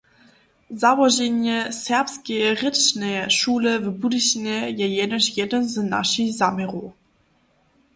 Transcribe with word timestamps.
Załoženje 0.83 1.57
serbskeje 1.73 2.47
rěčneje 2.61 3.23
šule 3.37 3.73
w 3.85 3.87
Budyšinje 3.99 4.55
je 4.79 4.87
jenož 4.99 5.25
jedyn 5.39 5.63
z 5.69 5.75
našich 5.95 6.33
zaměrow. 6.37 6.87